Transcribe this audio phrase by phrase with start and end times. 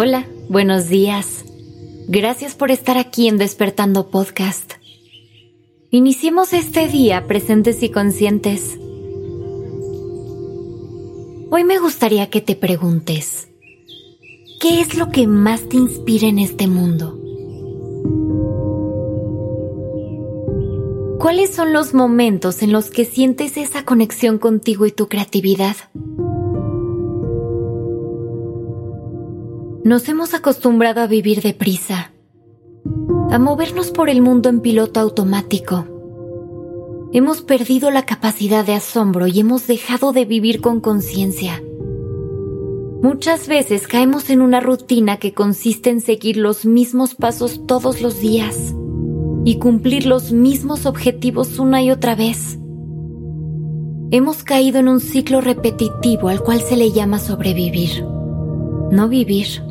[0.00, 1.44] Hola, buenos días.
[2.06, 4.74] Gracias por estar aquí en Despertando Podcast.
[5.90, 8.78] Iniciemos este día presentes y conscientes.
[11.50, 13.48] Hoy me gustaría que te preguntes,
[14.60, 17.18] ¿qué es lo que más te inspira en este mundo?
[21.18, 25.74] ¿Cuáles son los momentos en los que sientes esa conexión contigo y tu creatividad?
[29.88, 32.12] Nos hemos acostumbrado a vivir deprisa,
[33.30, 35.86] a movernos por el mundo en piloto automático.
[37.14, 41.62] Hemos perdido la capacidad de asombro y hemos dejado de vivir con conciencia.
[43.02, 48.20] Muchas veces caemos en una rutina que consiste en seguir los mismos pasos todos los
[48.20, 48.74] días
[49.46, 52.58] y cumplir los mismos objetivos una y otra vez.
[54.10, 58.04] Hemos caído en un ciclo repetitivo al cual se le llama sobrevivir,
[58.90, 59.66] no vivir.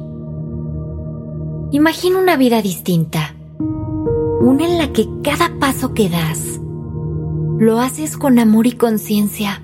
[1.71, 6.61] Imagina una vida distinta, una en la que cada paso que das
[7.59, 9.61] lo haces con amor y conciencia.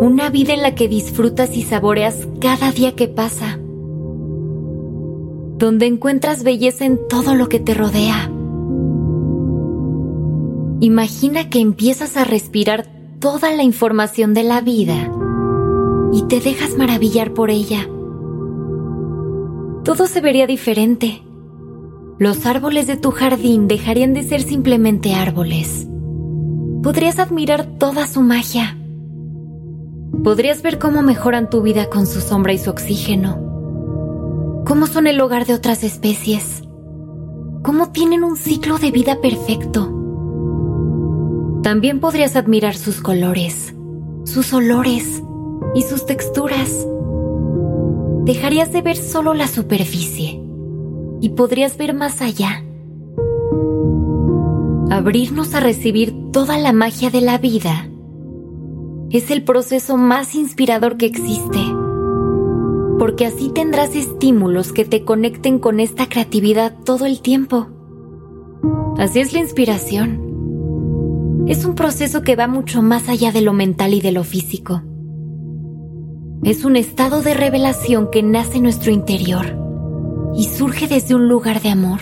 [0.00, 3.58] Una vida en la que disfrutas y saboreas cada día que pasa,
[5.58, 8.30] donde encuentras belleza en todo lo que te rodea.
[10.80, 12.86] Imagina que empiezas a respirar
[13.18, 15.12] toda la información de la vida
[16.14, 17.86] y te dejas maravillar por ella
[19.84, 21.22] todo se vería diferente.
[22.18, 25.86] Los árboles de tu jardín dejarían de ser simplemente árboles.
[26.82, 28.78] Podrías admirar toda su magia.
[30.22, 34.62] Podrías ver cómo mejoran tu vida con su sombra y su oxígeno.
[34.66, 36.62] Cómo son el hogar de otras especies.
[37.62, 39.90] Cómo tienen un ciclo de vida perfecto.
[41.62, 43.74] También podrías admirar sus colores,
[44.24, 45.22] sus olores
[45.74, 46.86] y sus texturas
[48.24, 50.40] dejarías de ver solo la superficie
[51.20, 52.64] y podrías ver más allá.
[54.90, 57.88] Abrirnos a recibir toda la magia de la vida
[59.10, 61.60] es el proceso más inspirador que existe,
[62.98, 67.68] porque así tendrás estímulos que te conecten con esta creatividad todo el tiempo.
[68.98, 71.44] Así es la inspiración.
[71.46, 74.82] Es un proceso que va mucho más allá de lo mental y de lo físico
[76.44, 79.56] es un estado de revelación que nace en nuestro interior
[80.36, 82.00] y surge desde un lugar de amor.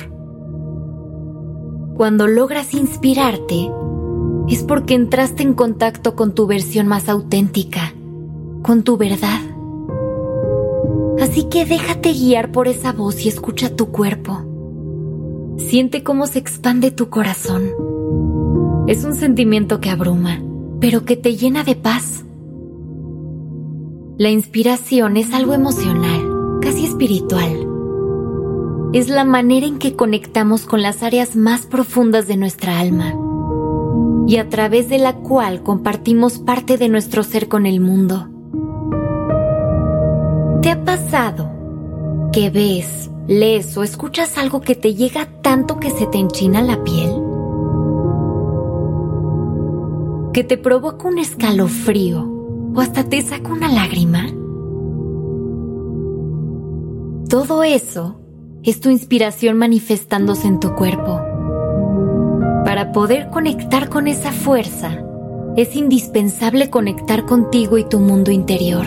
[1.96, 3.70] Cuando logras inspirarte,
[4.48, 7.94] es porque entraste en contacto con tu versión más auténtica,
[8.62, 9.40] con tu verdad.
[11.20, 14.40] Así que déjate guiar por esa voz y escucha tu cuerpo.
[15.56, 17.70] Siente cómo se expande tu corazón.
[18.88, 20.42] Es un sentimiento que abruma,
[20.80, 22.21] pero que te llena de paz.
[24.22, 27.66] La inspiración es algo emocional, casi espiritual.
[28.92, 33.16] Es la manera en que conectamos con las áreas más profundas de nuestra alma
[34.28, 38.28] y a través de la cual compartimos parte de nuestro ser con el mundo.
[40.62, 41.50] ¿Te ha pasado
[42.32, 46.84] que ves, lees o escuchas algo que te llega tanto que se te enchina la
[46.84, 47.10] piel?
[50.32, 52.31] ¿Que te provoca un escalofrío
[52.74, 54.26] o hasta te saca una lágrima?
[57.28, 58.20] Todo eso
[58.62, 61.20] es tu inspiración manifestándose en tu cuerpo.
[62.64, 65.02] Para poder conectar con esa fuerza,
[65.56, 68.86] es indispensable conectar contigo y tu mundo interior.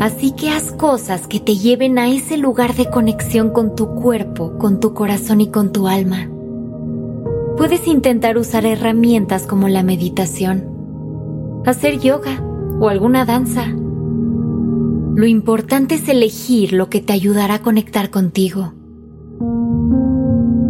[0.00, 4.56] Así que haz cosas que te lleven a ese lugar de conexión con tu cuerpo,
[4.58, 6.30] con tu corazón y con tu alma.
[7.56, 10.77] Puedes intentar usar herramientas como la meditación
[11.68, 12.42] hacer yoga
[12.80, 13.66] o alguna danza.
[13.66, 18.72] Lo importante es elegir lo que te ayudará a conectar contigo.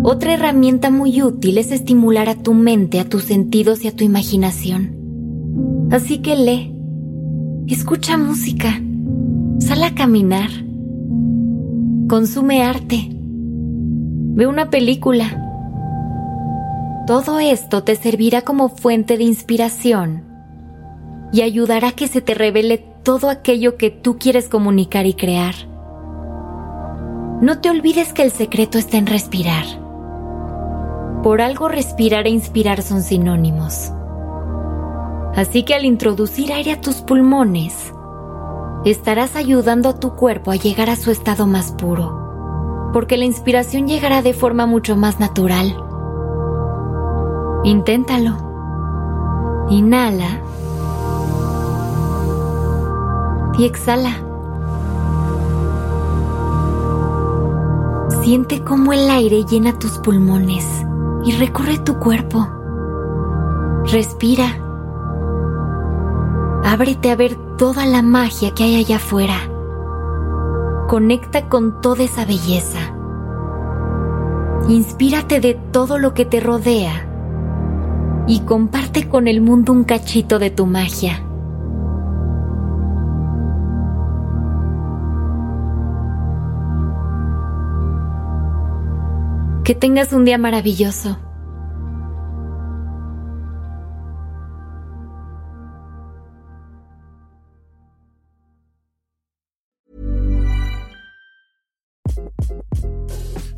[0.02, 4.04] Otra herramienta muy útil es estimular a tu mente, a tus sentidos y a tu
[4.04, 5.88] imaginación.
[5.90, 6.74] Así que lee,
[7.66, 8.80] escucha música,
[9.58, 10.50] sal a caminar,
[12.08, 15.44] consume arte, ve una película.
[17.06, 20.27] Todo esto te servirá como fuente de inspiración
[21.32, 25.54] y ayudará a que se te revele todo aquello que tú quieres comunicar y crear.
[27.40, 29.64] No te olvides que el secreto está en respirar.
[31.22, 33.92] Por algo respirar e inspirar son sinónimos.
[35.36, 37.92] Así que al introducir aire a tus pulmones,
[38.84, 43.86] estarás ayudando a tu cuerpo a llegar a su estado más puro, porque la inspiración
[43.86, 45.76] llegará de forma mucho más natural.
[47.64, 48.48] Inténtalo.
[49.70, 50.40] Inhala
[53.58, 54.16] y exhala.
[58.22, 60.64] Siente cómo el aire llena tus pulmones
[61.24, 62.48] y recorre tu cuerpo.
[63.90, 64.46] Respira.
[66.64, 69.36] Ábrete a ver toda la magia que hay allá afuera.
[70.88, 72.94] Conecta con toda esa belleza.
[74.68, 77.06] Inspírate de todo lo que te rodea
[78.26, 81.27] y comparte con el mundo un cachito de tu magia.
[89.68, 91.18] Que tengas un día maravilloso.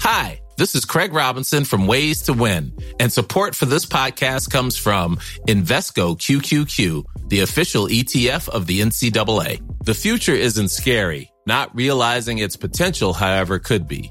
[0.01, 4.77] Hi, this is Craig Robinson from Ways to Win, and support for this podcast comes
[4.77, 9.63] from Invesco QQQ, the official ETF of the NCAA.
[9.85, 11.31] The future isn't scary.
[11.47, 14.11] Not realizing its potential, however, could be.